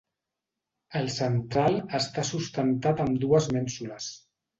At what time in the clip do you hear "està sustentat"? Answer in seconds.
1.99-3.05